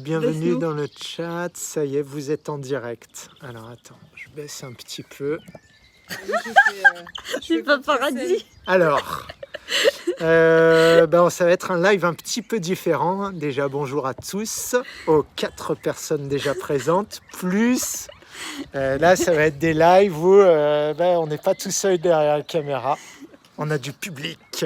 [0.00, 1.50] bienvenue dans le chat.
[1.54, 3.28] Ça y est, vous êtes en direct.
[3.42, 5.38] Alors attends, je baisse un petit peu.
[7.42, 8.44] C'est pas paradis.
[8.66, 9.26] Alors,
[10.22, 13.30] euh, ben, ça va être un live un petit peu différent.
[13.30, 14.74] Déjà, bonjour à tous,
[15.06, 18.08] aux quatre personnes déjà présentes, plus
[18.74, 21.98] euh, là, ça va être des lives où euh, ben, on n'est pas tout seul
[21.98, 22.96] derrière la caméra.
[23.58, 24.64] On a du public.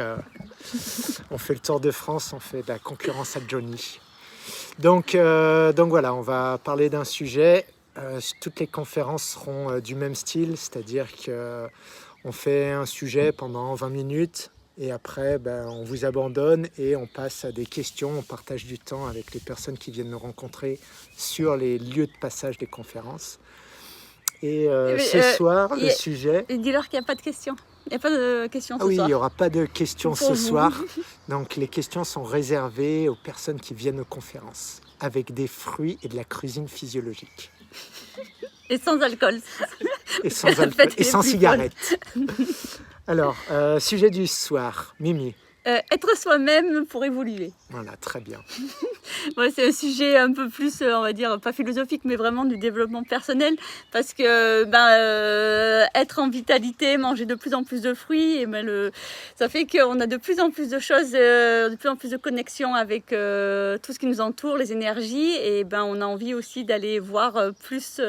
[1.30, 3.98] On fait le tour de France, on fait de la concurrence à Johnny.
[4.78, 7.66] Donc, euh, donc voilà, on va parler d'un sujet.
[7.96, 13.74] Euh, toutes les conférences seront euh, du même style, c'est-à-dire qu'on fait un sujet pendant
[13.74, 18.22] 20 minutes et après ben, on vous abandonne et on passe à des questions, on
[18.22, 20.80] partage du temps avec les personnes qui viennent nous rencontrer
[21.16, 23.38] sur les lieux de passage des conférences.
[24.42, 24.66] Et
[24.98, 26.44] ce soir, le sujet...
[26.50, 27.56] Dis-leur qu'il n'y a pas de questions.
[27.86, 29.06] Il n'y a pas de questions ce oui, soir.
[29.06, 30.72] il n'y aura pas de questions ce soir.
[31.28, 36.08] Donc les questions sont réservées aux personnes qui viennent aux conférences, avec des fruits et
[36.08, 37.50] de la cuisine physiologique.
[38.70, 39.40] Et sans alcool.
[40.22, 40.88] Et sans, alcool.
[40.96, 41.98] Et sans cigarette.
[43.06, 45.34] Alors, euh, sujet du soir, Mimi.
[45.66, 47.52] Euh, être soi-même pour évoluer.
[47.70, 48.40] Voilà, très bien.
[49.54, 52.56] c'est un sujet un peu plus, euh, on va dire, pas philosophique, mais vraiment du
[52.56, 53.54] développement personnel.
[53.92, 58.46] Parce que ben, euh, être en vitalité, manger de plus en plus de fruits, et
[58.46, 58.90] ben, le,
[59.36, 62.16] ça fait qu'on a de plus en plus de choses, de plus en plus de
[62.16, 65.34] connexions avec tout ce qui nous entoure, les énergies.
[65.42, 68.00] Et ben, on a envie aussi d'aller voir plus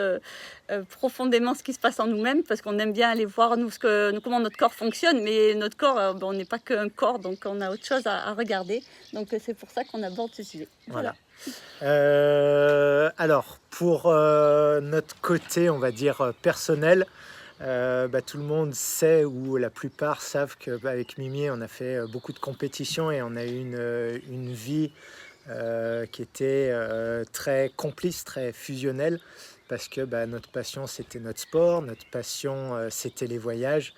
[0.72, 3.70] euh, profondément ce qui se passe en nous-mêmes parce qu'on aime bien aller voir nous,
[3.70, 6.90] ce que, comment notre corps fonctionne, mais notre corps, euh, ben, on n'est pas qu'un
[6.90, 8.82] corps, donc on a autre chose à, regarder.
[9.14, 10.68] Donc euh, c'est pour ça qu'on aborde ce sujet.
[10.88, 11.14] Voilà.
[13.18, 17.06] alors, pour notre côté, on va dire personnel,
[17.60, 22.08] bah, tout le monde sait ou la plupart savent qu'avec bah, Mimi, on a fait
[22.08, 24.92] beaucoup de compétitions et on a eu une, une vie
[26.12, 26.74] qui était
[27.32, 29.20] très complice, très fusionnelle
[29.68, 33.94] parce que bah, notre passion c'était notre sport, notre passion euh, c'était les voyages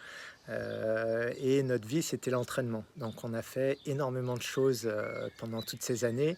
[0.50, 2.86] euh, et notre vie c'était l'entraînement.
[2.96, 6.38] Donc on a fait énormément de choses euh, pendant toutes ces années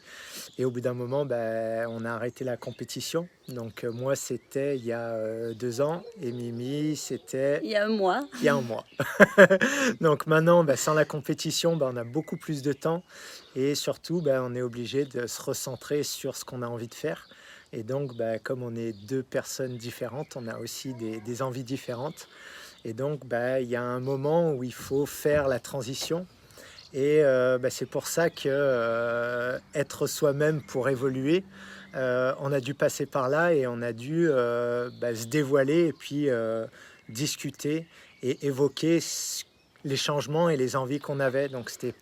[0.57, 3.27] et au bout d'un moment bah, on a arrêté la compétition.
[3.49, 7.89] Donc moi c'était il y a deux ans et Mimi c'était il y a un
[7.89, 8.27] mois.
[8.39, 8.85] Il y a un mois.
[10.01, 13.03] Donc maintenant bah, sans la compétition on a beaucoup plus de temps
[13.55, 17.27] et surtout on est obligé de se recentrer sur ce qu'on a envie de faire.
[17.71, 22.27] Et donc, bah, comme on est deux personnes différentes, on a aussi des, envies différentes.
[22.83, 26.25] Et donc, bah, il y a un moment où il faut faire la transition.
[26.93, 31.43] Et euh, bah, c'est pour ça que euh, être soi-même pour évoluer,
[31.95, 36.27] euh, on a dû passer par là et on a dû se dévoiler et puis
[37.07, 37.87] discuter
[38.23, 38.99] et évoquer
[39.85, 41.49] les changements et les envies qu'on avait.
[41.49, 41.93] Donc c'était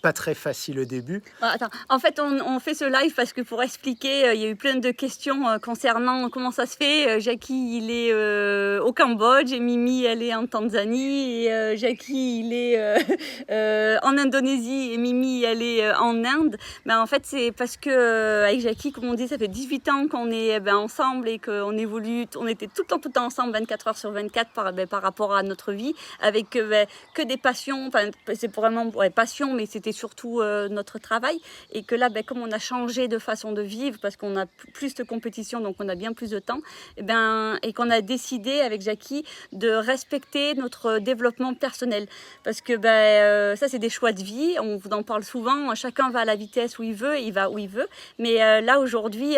[0.00, 1.22] pas très facile au début.
[1.40, 1.70] Ah, attends.
[1.88, 4.56] En fait, on, fait ce live parce que pour expliquer, euh, il y a eu
[4.56, 7.08] plein de questions euh, concernant comment ça se fait.
[7.08, 12.52] Euh, Jackie, il est au Cambodge et Mimi, elle est en Tanzanie et Jackie, il
[12.52, 12.78] est
[14.02, 16.56] en Indonésie et Mimi, elle est en Inde.
[16.84, 19.88] Mais ben, en fait, c'est parce que avec Jackie, comme on dit, ça fait 18
[19.88, 22.26] ans qu'on est eh ben, ensemble et qu'on évolue.
[22.36, 24.86] On était tout le temps, tout le temps ensemble, 24 heures sur 24 par, ben,
[24.86, 27.86] par rapport à notre vie, avec que des passions.
[27.86, 31.40] Enfin, c'est vraiment ouais, passion, mais c'était surtout euh, notre travail.
[31.72, 34.46] Et que là, ben, comme on a changé de façon de vivre, parce qu'on a
[34.74, 37.90] plus de compétition, donc on a bien plus de temps, et, eh ben, et qu'on
[37.90, 42.06] a décidé avec Jackie de respecter notre développement personnel.
[42.44, 44.56] Parce que ben, euh, ça, c'est des choix de vie.
[44.60, 45.74] On vous en parle souvent.
[45.74, 47.88] Chacun va à la vitesse où il veut, il va où il veut.
[48.18, 49.36] Mais euh, là, aujourd'hui,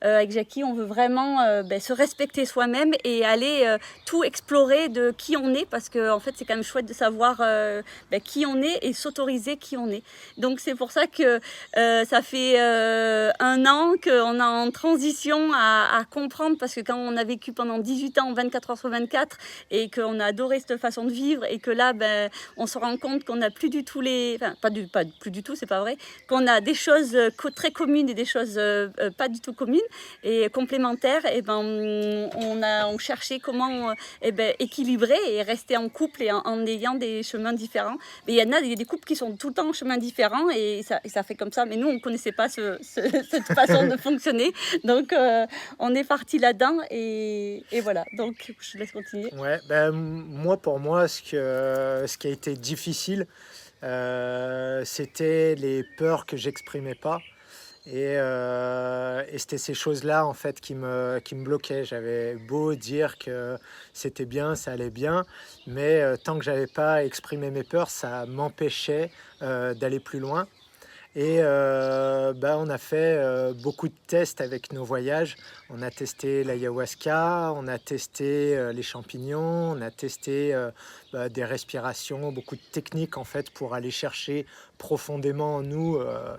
[0.00, 1.38] avec Jackie, on veut vraiment
[1.78, 6.34] se respecter soi-même et aller tout explorer de qui on est, parce que en fait,
[6.36, 7.40] c'est quand même chouette de savoir
[8.24, 9.87] qui on est et s'autoriser qui on est.
[10.36, 11.40] Donc c'est pour ça que
[11.76, 16.96] euh, ça fait euh, un an qu'on est en transition à, comprendre, parce que quand
[16.96, 19.36] on a vécu pendant 18 ans, 24 heures sur 24,
[19.70, 22.96] et qu'on a adoré cette façon de vivre, et que là, ben, on se rend
[22.96, 24.38] compte qu'on n'a plus du tout les...
[24.40, 25.96] Enfin, pas, du, pas plus du tout, c'est pas vrai,
[26.28, 27.16] qu'on a des choses
[27.54, 29.80] très communes et des choses euh, pas du tout communes
[30.22, 35.88] et complémentaires, et ben on a on cherché comment et ben, équilibrer et rester en
[35.88, 37.98] couple et en, ayant des chemins différents.
[38.26, 39.68] Mais il y en a, il y a des couples qui sont tout le temps
[39.78, 41.64] en chemin différent et ça, ça, fait comme ça.
[41.64, 44.52] Mais nous, on ne connaissait pas ce, cette façon de fonctionner.
[44.84, 45.46] Donc, euh,
[45.78, 48.04] on est parti là-dedans et, et, voilà.
[48.16, 49.32] Donc, je laisse continuer.
[49.34, 53.26] Ouais, ben, moi, pour moi, ce, que, ce qui a été difficile,
[53.84, 57.20] euh, c'était les peurs que j'exprimais pas.
[57.90, 61.84] Et, euh, et c'était ces choses-là en fait qui me, qui me bloquaient.
[61.84, 63.56] J'avais beau dire que
[63.94, 65.24] c'était bien, ça allait bien,
[65.66, 70.46] mais tant que j'avais pas exprimé mes peurs, ça m'empêchait euh, d'aller plus loin.
[71.18, 75.36] Et euh, bah, on a fait euh, beaucoup de tests avec nos voyages.
[75.70, 80.54] On a testé l'ayahuasca, on a testé euh, les champignons, on a testé
[81.12, 84.46] bah, des respirations, beaucoup de techniques en fait pour aller chercher
[84.78, 85.98] profondément en nous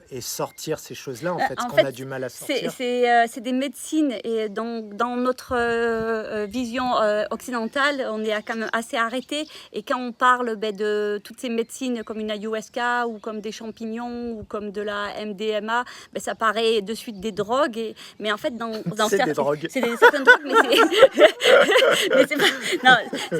[0.10, 2.72] et sortir ces choses-là en fait, qu'on a du mal à sortir.
[2.72, 6.94] C'est des médecines et dans, dans notre vision
[7.32, 9.48] occidentale, on est quand même assez arrêté.
[9.74, 13.52] Et quand on parle ben, de toutes ces médecines comme une ayahuasca ou comme des
[13.52, 15.84] champignons ou comme de la MDMA,
[16.14, 17.78] ben, ça paraît de suite des drogues.
[17.78, 19.68] Et, mais en fait, dans, dans c'est des drogues.
[19.70, 20.54] C'est des, certaines drogues, mais
[22.28, 22.38] c'est
[22.82, 22.98] pas.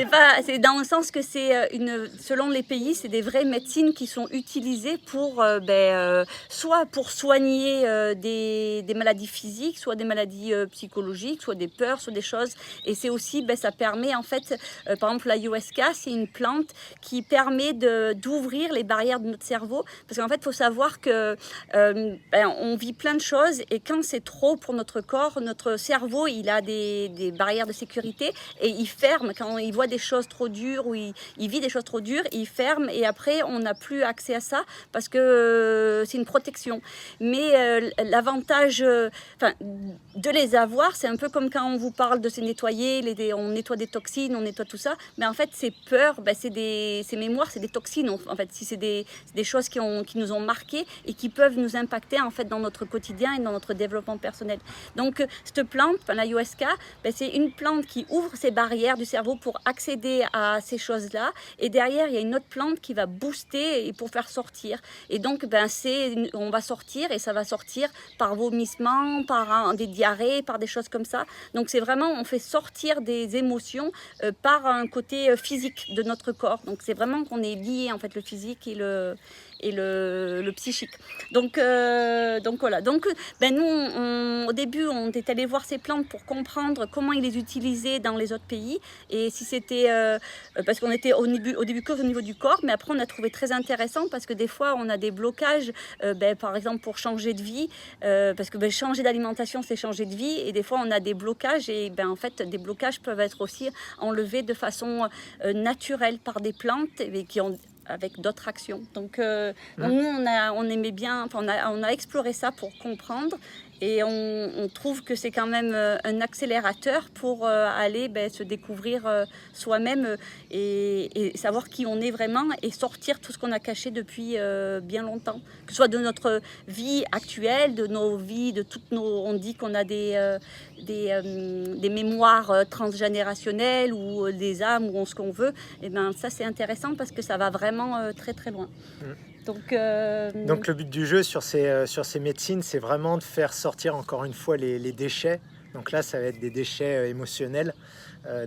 [0.10, 0.58] Pas.
[0.60, 2.10] Dans le sens que c'est euh, une.
[2.20, 6.86] Selon les pays, c'est des vraies médecines qui sont utilisées pour, euh, ben, euh, soit
[6.86, 7.84] pour soigner
[8.16, 12.52] des, des, maladies physiques, soit des maladies psychologiques, soit des peurs, soit des choses.
[12.86, 14.56] Et c'est aussi, ben, ça permet en fait,
[15.00, 16.68] par exemple, la USK, c'est une plante
[17.02, 19.84] qui permet d'ouvrir les barrières de notre cerveau.
[20.08, 21.36] Parce qu'en fait, il faut savoir que
[21.76, 25.78] euh, ben, on vit plein de choses et quand c'est trop pour notre corps, notre
[25.78, 28.32] cerveau, il a des, barrières de sécurité
[28.62, 29.34] et il ferme.
[29.38, 32.48] Quand il voit des choses trop dures ou il, vit des choses trop dures, il
[32.48, 36.82] ferme et après, on n'a plus accès à ça parce que euh, c'est une protection.
[37.20, 42.30] Mais euh, l'avantage de les avoir, c'est un peu comme quand on vous parle de
[42.30, 43.02] se nettoyer,
[43.34, 44.96] on nettoie des toxines, on nettoie tout ça.
[45.18, 48.10] Mais en fait, ces peurs, ben, c'est des ces mémoires, c'est des toxines.
[48.10, 49.06] En fait, si c'est des,
[49.36, 52.46] des, choses qui, ont, qui nous ont marqué et qui peuvent nous impacter en fait
[52.46, 54.60] dans notre quotidien et dans notre développement personnel.
[54.96, 56.66] Donc cette plante, la USK,
[57.04, 61.32] ben, c'est une plante qui ouvre ces barrières du cerveau pour accéder à ces choses-là.
[61.60, 64.69] Et derrière, il y a une autre plante qui va booster et pour faire sortir.
[65.10, 69.88] Et donc, ben, c'est, on va sortir et ça va sortir par vomissement, par des
[69.88, 71.26] diarrhées, par des choses comme ça.
[71.54, 73.92] Donc c'est vraiment, on fait sortir des émotions
[74.24, 76.60] euh, par un côté euh, physique de notre corps.
[76.66, 79.16] Donc c'est vraiment qu'on est lié en fait le physique et le
[79.62, 80.92] et le, psychique.
[81.32, 82.82] Donc, euh, donc voilà.
[82.82, 83.08] Donc,
[83.40, 87.38] ben nous, au début, on est allé voir ces plantes pour comprendre comment ils les
[87.38, 88.80] utilisaient dans les autres pays
[89.10, 90.18] et si c'était euh,
[90.66, 91.64] parce qu'on était au début, au
[92.00, 94.76] au niveau du corps, mais après on a trouvé très intéressant parce que des fois
[94.78, 95.72] on a des blocages,
[96.04, 97.70] euh, ben, par exemple pour changer de vie,
[98.02, 101.14] parce que ben, changer d'alimentation c'est changer de vie et des fois on a des
[101.14, 103.70] blocages et ben en fait des blocages peuvent être aussi
[104.00, 105.08] enlevés de façon
[105.54, 107.58] naturelle par des plantes et qui ont
[107.90, 108.82] avec d'autres actions.
[108.94, 109.88] Donc, euh, mmh.
[109.88, 113.38] nous, on, a, on aimait bien, on a, on a exploré ça pour comprendre
[113.82, 118.44] et on, trouve que c'est quand même euh, un accélérateur pour euh, aller ben, se
[118.44, 120.18] découvrir euh, soi-même
[120.52, 124.38] et, savoir qui on est vraiment et sortir tout ce qu'on a caché depuis
[124.84, 125.42] bien longtemps.
[125.66, 129.04] Que ce soit de notre vie actuelle, de nos vies, de toutes nos...
[129.04, 130.38] On dit qu'on a des,
[130.82, 135.54] des, mémoires transgénérationnelles ou des âmes ou ce qu'on veut.
[135.82, 138.70] Et ben ça c'est intéressant parce que ça va vraiment très très loin.
[139.02, 139.29] Mmh.
[139.46, 143.18] Donc, euh, Donc, le but du jeu sur ces, euh, sur ces médecines, c'est vraiment
[143.18, 145.40] de faire sortir encore une fois les, déchets.
[145.74, 147.74] Donc là, ça va être des déchets euh, émotionnels,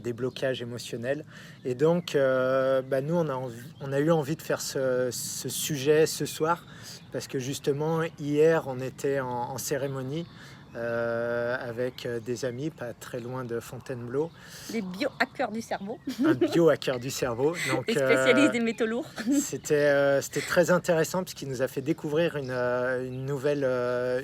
[0.02, 1.24] des blocages émotionnels.
[1.64, 6.66] Et donc, bah, nous, on a, eu envie de faire ce, sujet ce soir,
[7.10, 10.26] parce que justement, hier, on était en cérémonie
[10.74, 14.30] euh, avec euh, des amis pas très loin de Fontainebleau.
[14.72, 15.98] Les biohackers du cerveau.
[16.24, 17.54] Un biohacker du cerveau.
[17.70, 19.06] Donc, Les spécialistes euh, des métaux lourds.
[19.38, 23.64] C'était c'était très intéressant puisqu'il nous a fait découvrir une, une nouvelle,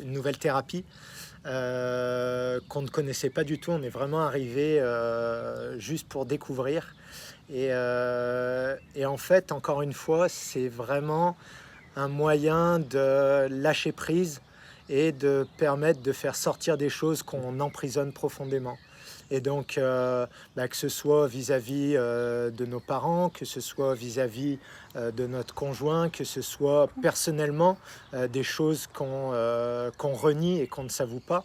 [0.03, 0.87] une nouvelle thérapie.
[1.45, 1.51] qu'on
[2.83, 3.73] ne connaissait pas du tout.
[3.73, 4.83] On est vraiment arrivé
[5.77, 6.95] juste pour découvrir.
[7.51, 7.67] Et,
[8.95, 11.37] et, en fait, encore une fois, c'est vraiment
[11.95, 14.41] un moyen de lâcher prise
[14.89, 18.77] et de permettre de faire sortir des choses qu'on emprisonne profondément.
[19.31, 20.27] Et donc, euh,
[20.57, 24.59] bah, que ce soit vis-à-vis euh, de nos parents, que ce soit vis-à-vis
[24.97, 27.79] euh, de notre conjoint, que ce soit personnellement
[28.31, 29.33] des choses qu'on
[29.99, 31.45] qu'on renie et qu'on ne s'avoue pas,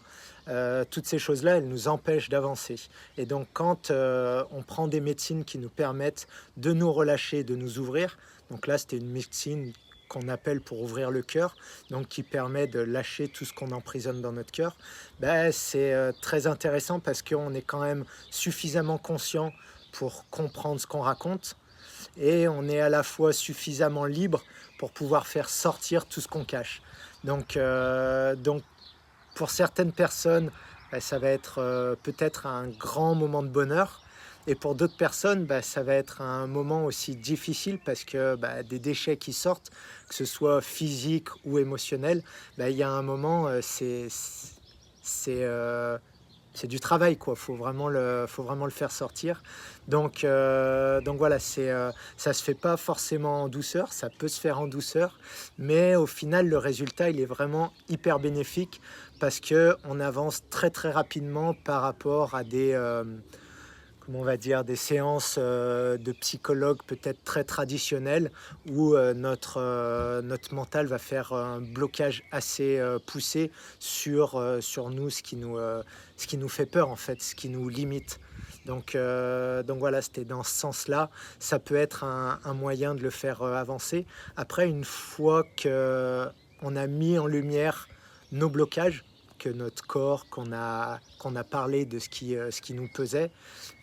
[0.90, 2.76] toutes ces choses-là, elles nous empêchent d'avancer.
[3.18, 7.80] Et donc, quand on prend des médecines qui nous permettent de nous relâcher, de nous
[7.80, 8.18] ouvrir,
[8.50, 9.74] donc là, c'était une médecine
[10.13, 11.55] qu'on appelle pour ouvrir le cœur,
[11.89, 14.77] donc qui permet de lâcher tout ce qu'on emprisonne dans notre cœur,
[15.20, 19.51] ben, c'est euh, très intéressant parce qu'on est quand même suffisamment conscient
[19.91, 21.55] pour comprendre ce qu'on raconte
[22.17, 24.43] et on est à la fois suffisamment libre
[24.77, 26.82] pour pouvoir faire sortir tout ce qu'on cache.
[27.24, 28.63] Donc, euh, donc
[29.36, 30.51] pour certaines personnes,
[30.91, 34.03] ben, ça va être euh, peut-être un grand moment de bonheur
[34.46, 38.62] et pour d'autres personnes, bah, ça va être un moment aussi difficile parce que bah,
[38.62, 39.72] des déchets qui sortent,
[40.10, 42.24] que ce soit physique ou émotionnel,
[42.58, 43.62] bah, il y a un moment, euh,
[45.28, 45.98] euh,
[46.54, 47.36] c'est du travail quoi.
[47.38, 49.42] Faut vraiment le, faut vraiment le faire sortir.
[49.88, 54.28] Donc, euh, donc voilà, c'est, euh, ça se fait pas forcément en douceur, ça peut
[54.28, 55.20] se faire en douceur,
[55.58, 58.82] mais au final le résultat il est vraiment hyper bénéfique
[59.22, 62.74] parce que on avance très très rapidement par rapport à des
[64.12, 68.32] on va dire, des séances euh, de psychologue peut-être très traditionnelles
[68.70, 75.10] où euh, notre, euh, notre mental va faire un blocage assez poussé sur, sur nous,
[75.10, 78.20] ce qui nous, ce qui nous fait peur en fait, ce qui nous limite.
[78.66, 81.10] Donc, donc voilà, c'était dans ce sens-là.
[81.40, 84.06] Ça peut être un, un, moyen de le faire avancer.
[84.38, 87.88] Après, une fois qu'on a mis en lumière
[88.32, 89.04] nos blocages,
[89.50, 93.32] notre corps, qu'on a, qu'on a parlé de ce qui, euh, ce qui nous pesait,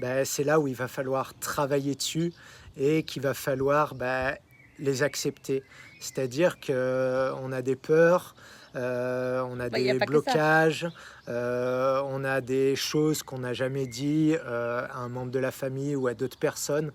[0.00, 2.33] ben, c'est là où il va falloir travailler dessus
[2.76, 4.37] et qu'il va falloir ben,
[4.79, 5.62] les accepter.
[6.00, 8.35] C'est-à-dire qu'on a des peurs,
[8.76, 10.88] euh, on a bah, des blocages,
[11.29, 15.97] euh, on a des choses qu'on n'a jamais dit à un membre de la famille
[15.97, 16.93] ou à d'autres personnes.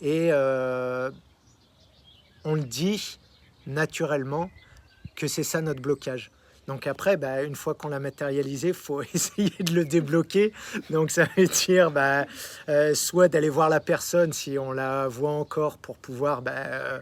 [0.00, 0.32] Et
[2.44, 3.18] on le dit
[3.66, 4.50] naturellement
[5.14, 6.30] que c'est ça notre blocage.
[6.68, 10.52] Donc après, bah, une fois qu'on l'a matérialisé, il faut essayer de le débloquer.
[10.90, 12.26] Donc ça veut dire bah,
[12.68, 17.00] euh, soit d'aller voir la personne si on la voit encore pour pouvoir bah, euh,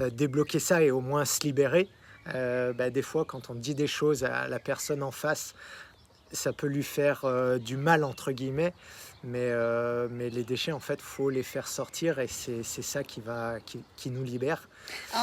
[0.00, 1.88] euh, débloquer ça et au moins se libérer.
[2.26, 5.54] des fois, quand on dit des choses à la personne en face,
[6.32, 7.24] ça peut lui faire
[7.60, 8.72] du mal, entre guillemets.
[9.22, 9.52] Mais,
[10.30, 13.58] les déchets, en fait, faut les faire sortir et c'est ça qui, va,
[13.96, 14.68] qui nous libère.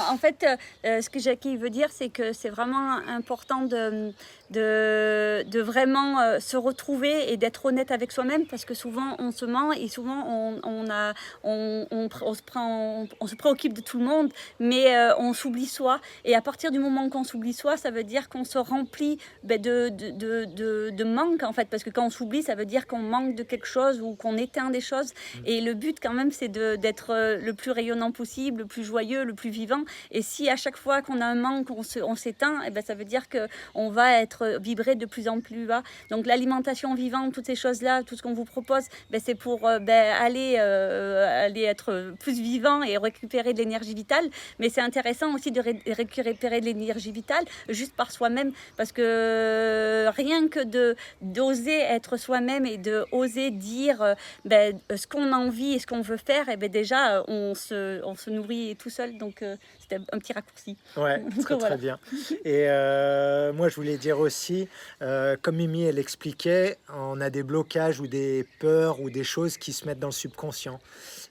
[0.09, 4.11] En fait, euh, euh, ce que Jackie veut dire, c'est que c'est vraiment important de,
[4.49, 9.31] de, de vraiment euh, se retrouver et d'être honnête avec soi-même parce que souvent on
[9.31, 11.13] se ment et souvent on, on, a,
[11.43, 15.99] on, on, se prend, on, se préoccupe de tout le monde, mais on s'oublie soi.
[16.25, 19.61] Et à partir du moment qu'on s'oublie soi, ça veut dire qu'on se remplit ben,
[19.61, 22.87] de, de, de, de, manque en fait, parce que quand on s'oublie, ça veut dire
[22.87, 25.13] qu'on manque de quelque chose ou qu'on éteint des choses.
[25.13, 25.39] Mmh.
[25.45, 29.33] Et le but quand même, c'est d'être le plus rayonnant possible, le plus joyeux, le
[29.33, 29.83] plus vivant.
[30.09, 33.05] Et si à chaque fois qu'on a un manque, on s'éteint, eh ben, ça veut
[33.05, 35.83] dire qu'on va être vibré de plus en plus bas.
[36.09, 39.79] Donc l'alimentation vivante, toutes ces choses-là, tout ce qu'on vous propose, ben, c'est pour euh,
[39.79, 44.25] ben, aller, euh, aller être plus vivant et récupérer de l'énergie vitale.
[44.59, 50.47] Mais c'est intéressant aussi de récupérer de l'énergie vitale juste par soi-même, parce que rien
[50.47, 54.13] que de d'oser être soi-même et de oser dire euh,
[54.45, 58.03] ben, ce qu'on a envie et ce qu'on veut faire, et ben déjà on se,
[58.03, 59.17] on se nourrit tout seul.
[59.17, 59.40] Donc
[59.79, 60.77] c'était un petit raccourci.
[60.97, 61.99] Ouais, très, très bien.
[62.45, 64.67] Et euh, moi, je voulais dire aussi,
[65.01, 69.57] euh, comme Mimi, elle expliquait, on a des blocages ou des peurs ou des choses
[69.57, 70.79] qui se mettent dans le subconscient.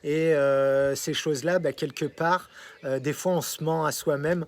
[0.02, 2.48] Et euh, ces choses-là, bah, quelque part,
[2.84, 4.46] des fois, on se ment à soi-même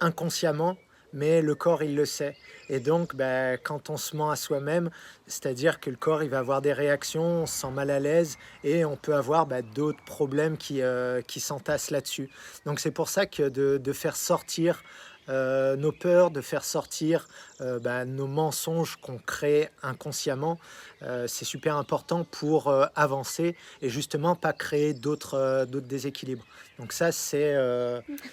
[0.00, 0.76] inconsciemment
[1.12, 2.36] mais le corps, il le sait.
[2.68, 4.90] Et donc, ben, quand on se ment à soi-même,
[5.26, 8.38] c'est-à-dire que le corps, il va avoir des réactions, on se sent mal à l'aise,
[8.64, 12.30] et on peut avoir ben, d'autres problèmes qui, euh, qui s'entassent là-dessus.
[12.66, 14.82] Donc c'est pour ça que de, de faire sortir
[15.28, 17.28] euh, nos peurs, de faire sortir
[17.60, 20.58] euh, bah, nos mensonges qu'on crée inconsciemment.
[21.02, 26.44] Euh, c'est super important pour avancer et justement pas créer d'autres déséquilibres.
[26.78, 27.56] Donc ça, c'est...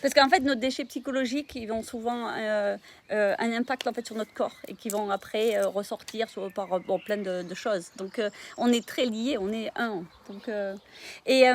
[0.02, 2.78] Parce qu'en fait, nos déchets psychologiques, ils ont souvent un
[3.40, 6.68] impact en fait, sur notre corps et qui vont après ressortir sur, par
[7.04, 7.92] plein de, choses.
[7.98, 8.22] Donc
[8.58, 10.04] on est très liés, on est un.
[10.30, 10.50] Donc,
[11.26, 11.46] et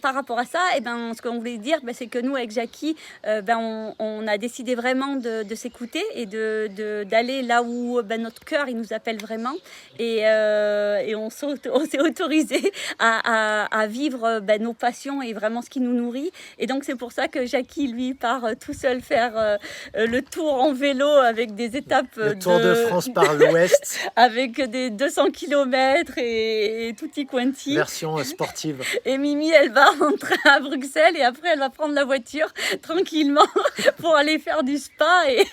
[0.00, 2.34] par rapport à ça, et eh ben, ce qu'on voulait dire, ben, c'est que nous,
[2.34, 8.22] avec Jackie, ben, on, a décidé vraiment de, s'écouter et de, d'aller là où ben,
[8.22, 9.54] notre cœur il nous appelle vraiment.
[9.98, 15.70] Et, euh, et on s'est autorisé à, à, vivre ben, nos passions et vraiment ce
[15.70, 16.30] qui nous nourrit.
[16.58, 19.56] Et donc c'est pour ça que Jackie, lui, part tout seul faire euh,
[19.94, 22.06] le tour en vélo avec des étapes.
[22.16, 23.98] Le Tour de, France par l'ouest.
[24.16, 27.74] avec des 200 km et, tout y quanti.
[27.74, 28.82] Version sportive.
[29.04, 32.48] Et Mimi, elle va rentrer à Bruxelles et après elle va prendre la voiture
[32.82, 33.46] tranquillement
[33.98, 35.44] pour aller faire du spa et,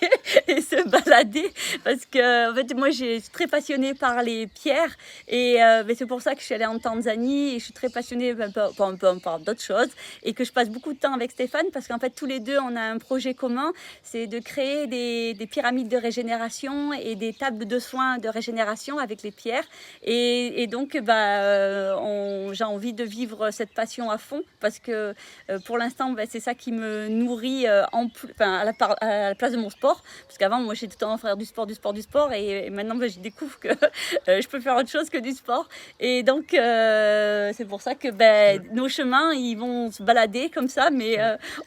[0.47, 1.38] et, se balader
[1.83, 4.95] parce que en fait moi j'ai suis très passionnée par les pierres
[5.27, 7.89] et euh, c'est pour ça que je suis allée en Tanzanie et je suis très
[7.89, 9.89] passionnée ben, par, par, par d'autres choses
[10.23, 12.57] et que je passe beaucoup de temps avec Stéphane parce qu'en fait tous les deux
[12.59, 13.71] on a un projet commun
[14.03, 18.99] c'est de créer des, des, pyramides de régénération et des tables de soins de régénération
[18.99, 19.65] avec les pierres
[20.03, 25.13] et, donc bah, euh, j'ai envie de vivre cette passion à fond parce que
[25.49, 29.69] euh, pour l'instant c'est ça qui me nourrit en, enfin, à la, place de mon
[29.69, 30.03] sport.
[30.27, 32.33] Parce qu'avant, moi, j'étais en faire du sport, du sport, du sport.
[32.33, 33.69] Et, maintenant, ben, je découvre que
[34.27, 35.67] je peux faire autre chose que du sport.
[35.99, 40.89] Et donc, c'est pour ça que ben, nos chemins, ils vont se balader comme ça,
[40.89, 41.17] mais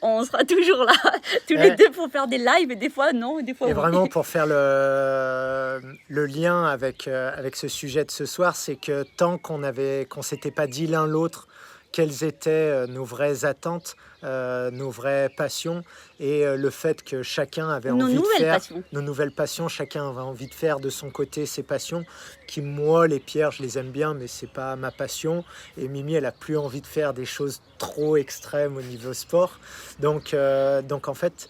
[0.01, 0.93] on sera toujours là,
[1.47, 2.71] tous les deux, pour faire des lives.
[2.71, 7.07] Et des fois, non, et des fois, Et vraiment, pour faire le, le lien avec,
[7.09, 10.87] avec ce sujet de ce soir, c'est que tant qu'on avait, qu'on s'était pas dit
[10.87, 11.49] l'un l'autre
[11.93, 15.83] quelles étaient nos vraies attentes, euh, nos vraies passions
[16.21, 18.61] et euh, le fait que chacun avait envie de faire
[18.93, 22.05] nos nouvelles passions, chacun avait envie de faire de son côté ses passions.
[22.47, 25.43] Qui moi, les pierres, je les aime bien, mais c'est pas ma passion.
[25.77, 29.59] Et Mimi, elle a plus envie de faire des choses trop extrêmes au niveau sport.
[29.99, 31.49] Donc, euh, donc en fait,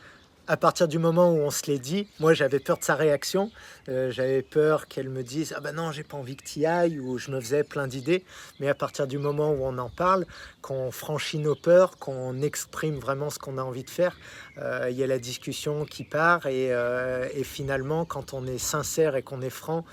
[0.48, 3.50] à partir du moment où on se l'est dit, moi j'avais peur de sa réaction,
[3.88, 6.66] euh, j'avais peur qu'elle me dise ah ben non j'ai pas envie que tu y
[6.66, 8.24] ailles ou je me faisais plein d'idées,
[8.58, 10.26] mais à partir du moment où on en parle,
[10.60, 14.16] qu'on franchit nos peurs, qu'on exprime vraiment ce qu'on a envie de faire,
[14.58, 19.14] euh, il y a la discussion qui part euh, et finalement quand on est sincère
[19.14, 19.84] et qu'on est franc,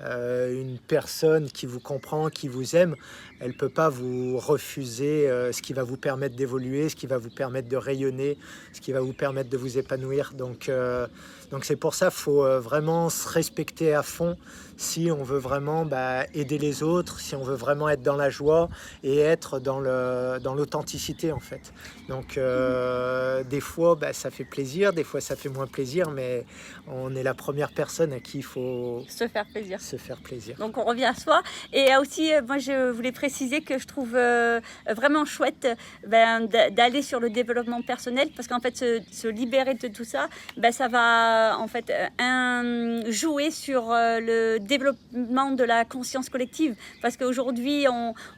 [0.00, 2.94] une personne qui vous comprend, qui vous aime,
[3.40, 7.06] elle ne peut pas vous refuser euh, ce qui va vous permettre d'évoluer, ce qui
[7.06, 8.36] va vous permettre de rayonner,
[8.72, 10.32] ce qui va vous permettre de vous épanouir.
[10.34, 11.06] Donc, euh,
[11.50, 14.36] donc c'est pour ça qu'il faut euh, vraiment se respecter à fond
[14.78, 18.30] si on veut vraiment bah, aider les autres, si on veut vraiment être dans la
[18.30, 18.68] joie
[19.02, 21.72] et être dans l'authenticité dans en fait.
[22.08, 26.46] Donc euh, des fois bah, ça fait plaisir, des fois ça fait moins plaisir, mais
[26.86, 29.80] on est la première personne à qui il faut se faire plaisir.
[29.80, 30.56] Se faire plaisir.
[30.58, 31.42] Donc on revient à soi.
[31.72, 35.66] Et aussi, euh, moi je voulais préciser que je trouve euh, vraiment chouette
[36.06, 40.70] ben, d'aller sur le développement personnel parce qu'en fait se, libérer de tout ça, ben,
[40.70, 46.74] ça va en fait un, jouer sur le développement de la conscience collective.
[47.02, 47.86] Parce qu'aujourd'hui,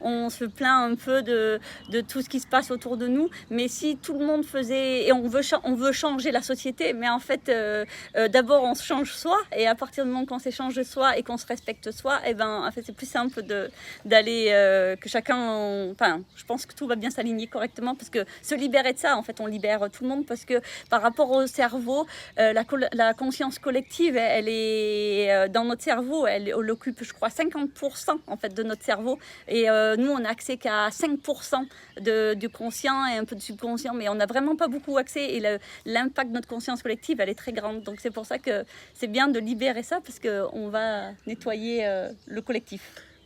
[0.01, 1.59] on, se plaint un peu de,
[2.07, 3.29] tout ce qui se passe autour de nous.
[3.49, 7.09] Mais si tout le monde faisait, et on veut, on veut changer la société, mais
[7.09, 9.37] en fait, euh, euh, d'abord, on se change soi.
[9.55, 12.33] Et à partir du moment qu'on s'échange soi et qu'on se respecte soi, et eh
[12.33, 13.43] ben, en fait, c'est plus simple
[14.05, 17.95] d'aller, euh, que chacun, enfin, je pense que tout va bien s'aligner correctement.
[17.95, 20.25] Parce que se libérer de ça, en fait, on libère tout le monde.
[20.25, 22.05] Parce que par rapport au cerveau,
[22.37, 28.37] la, la conscience collective, elle est dans notre cerveau elle, occupe, je crois, 50% en
[28.37, 29.19] fait de notre cerveau.
[29.47, 31.67] Et euh, nous, on n'a accès qu'à 5%
[32.01, 35.35] de, du conscient et un peu de subconscient, mais on n'a vraiment pas beaucoup accès.
[35.35, 37.83] Et l'impact de notre conscience collective, elle est très grande.
[37.83, 42.09] Donc c'est pour ça que c'est bien de libérer ça, parce qu'on va nettoyer euh,
[42.27, 42.81] le collectif.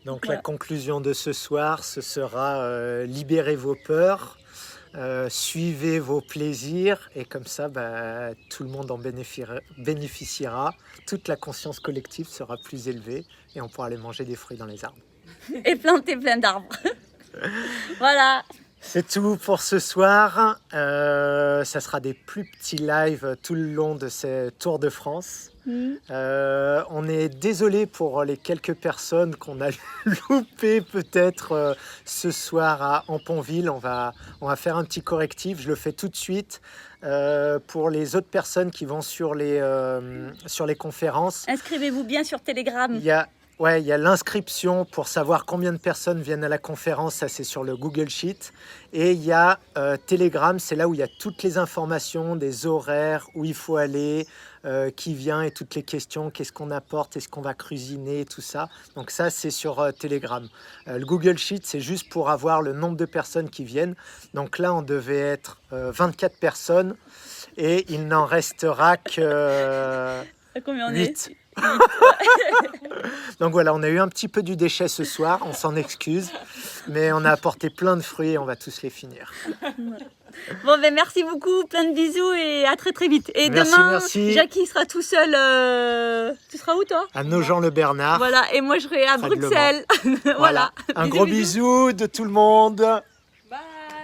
[0.05, 4.37] Donc la conclusion de ce soir, ce sera euh, libérer vos peurs,
[4.97, 10.73] euh, suivez vos plaisirs et comme ça, bah, tout le monde en bénéficiera,
[11.05, 14.65] Toute la conscience collective sera plus élevée et on pourra aller manger des fruits dans
[14.65, 15.01] les arbres.
[15.65, 16.75] Et planter plein d'arbres.
[17.97, 18.43] voilà.
[18.87, 20.59] C'est tout pour ce soir.
[20.73, 25.51] Euh, ça sera des plus petits lives tout le long de ces Tours de France.
[25.65, 25.93] Mm.
[26.11, 29.69] Euh, on est désolé pour les quelques personnes qu'on a
[30.29, 31.73] loupées peut-être euh,
[32.05, 33.69] ce soir à Amponville.
[33.69, 35.59] On va, on va faire un petit correctif.
[35.59, 36.61] Je le fais tout de suite.
[37.67, 39.61] pour les autres personnes qui vont sur les,
[40.45, 41.45] sur les conférences.
[41.47, 42.91] Inscrivez-vous bien sur Telegram.
[42.95, 46.49] Il y a Ouais, il y a l'inscription pour savoir combien de personnes viennent à
[46.49, 48.51] la conférence, ça c'est sur le Google Sheet.
[48.91, 52.35] Et il y a euh, Telegram, c'est là où il y a toutes les informations,
[52.35, 54.27] des horaires, où il faut aller,
[54.65, 58.41] euh, qui vient et toutes les questions, qu'est-ce qu'on apporte, est-ce qu'on va cuisiner, tout
[58.41, 58.67] ça.
[58.95, 60.45] Donc ça c'est sur euh, Telegram.
[60.87, 63.95] le Google Sheet, c'est juste pour avoir le nombre de personnes qui viennent.
[64.33, 66.97] Donc là, on devait être 24 personnes
[67.55, 70.21] et il n'en restera que...
[70.65, 71.31] Combien on 8.
[71.31, 71.44] Est
[73.39, 76.31] Donc voilà, on a eu un petit peu du déchet ce soir, on s'en excuse,
[76.87, 79.31] mais on a apporté plein de fruits et on va tous les finir.
[80.63, 83.31] Bon, ben merci beaucoup, plein de bisous et à très très vite.
[83.35, 83.99] Et demain,
[84.33, 85.33] Jackie sera tout seul.
[85.35, 87.07] Euh, tu seras où toi?
[87.13, 88.17] À Nogent-le-Bernard.
[88.17, 89.85] Voilà, et moi je serai à Bruxelles.
[90.37, 90.71] voilà.
[90.95, 92.81] Un gros bisou de tout le monde.
[93.49, 93.59] Bye.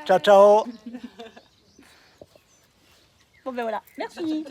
[0.05, 0.65] Ciao, ciao.
[3.43, 4.45] Bon, ben voilà, merci.